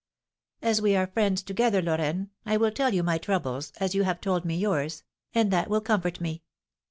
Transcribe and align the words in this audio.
"As 0.63 0.81
we 0.81 0.95
are 0.95 1.05
friends 1.05 1.43
together, 1.43 1.79
Lorraine, 1.79 2.31
I 2.43 2.57
will 2.57 2.71
tell 2.71 2.91
you 2.91 3.03
my 3.03 3.19
troubles, 3.19 3.71
as 3.79 3.93
you 3.93 4.01
have 4.01 4.19
told 4.19 4.45
me 4.45 4.55
yours, 4.57 5.03
and 5.35 5.51
that 5.51 5.69
will 5.69 5.79
comfort 5.79 6.19
me. 6.19 6.41